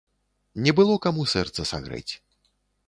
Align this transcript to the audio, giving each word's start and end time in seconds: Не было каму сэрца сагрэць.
Не 0.67 0.71
было 0.79 0.95
каму 1.05 1.27
сэрца 1.35 1.69
сагрэць. 1.75 2.13